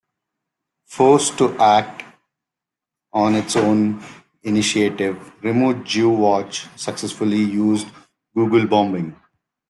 Forced 0.87 1.37
to 1.37 1.55
act 1.59 2.03
on 3.13 3.35
its 3.35 3.55
own 3.55 4.03
initiative, 4.41 5.31
Remove 5.43 5.83
Jew 5.83 6.09
Watch 6.09 6.65
successfully 6.75 7.37
used 7.37 7.85
Googlebombing... 8.35 9.13